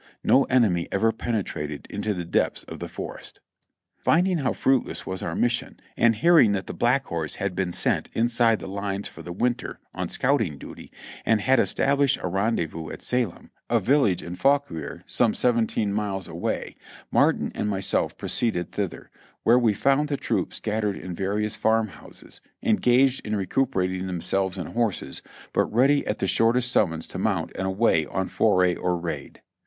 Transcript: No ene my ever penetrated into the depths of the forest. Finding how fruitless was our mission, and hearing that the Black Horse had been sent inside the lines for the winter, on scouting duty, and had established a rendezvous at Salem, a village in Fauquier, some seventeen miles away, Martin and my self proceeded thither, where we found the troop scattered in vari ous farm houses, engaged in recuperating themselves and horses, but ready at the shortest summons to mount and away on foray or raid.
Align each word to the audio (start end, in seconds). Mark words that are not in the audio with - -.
No 0.23 0.45
ene 0.49 0.73
my 0.73 0.87
ever 0.91 1.11
penetrated 1.11 1.85
into 1.87 2.15
the 2.15 2.25
depths 2.25 2.63
of 2.63 2.79
the 2.79 2.89
forest. 2.89 3.39
Finding 3.99 4.39
how 4.39 4.51
fruitless 4.51 5.05
was 5.05 5.21
our 5.21 5.35
mission, 5.35 5.79
and 5.95 6.15
hearing 6.15 6.53
that 6.53 6.65
the 6.65 6.73
Black 6.73 7.05
Horse 7.05 7.35
had 7.35 7.53
been 7.53 7.71
sent 7.71 8.09
inside 8.13 8.57
the 8.57 8.67
lines 8.67 9.07
for 9.07 9.21
the 9.21 9.31
winter, 9.31 9.77
on 9.93 10.09
scouting 10.09 10.57
duty, 10.57 10.91
and 11.23 11.39
had 11.41 11.59
established 11.59 12.17
a 12.19 12.27
rendezvous 12.27 12.89
at 12.89 13.03
Salem, 13.03 13.51
a 13.69 13.79
village 13.79 14.23
in 14.23 14.33
Fauquier, 14.33 15.03
some 15.05 15.35
seventeen 15.35 15.93
miles 15.93 16.27
away, 16.27 16.75
Martin 17.11 17.51
and 17.53 17.69
my 17.69 17.79
self 17.79 18.17
proceeded 18.17 18.71
thither, 18.71 19.11
where 19.43 19.59
we 19.59 19.71
found 19.71 20.07
the 20.09 20.17
troop 20.17 20.51
scattered 20.51 20.95
in 20.97 21.13
vari 21.13 21.45
ous 21.45 21.55
farm 21.55 21.89
houses, 21.89 22.41
engaged 22.63 23.23
in 23.23 23.35
recuperating 23.35 24.07
themselves 24.07 24.57
and 24.57 24.69
horses, 24.69 25.21
but 25.53 25.71
ready 25.71 26.03
at 26.07 26.17
the 26.17 26.25
shortest 26.25 26.71
summons 26.71 27.05
to 27.05 27.19
mount 27.19 27.51
and 27.53 27.67
away 27.67 28.07
on 28.07 28.27
foray 28.27 28.73
or 28.73 28.97
raid. 28.97 29.43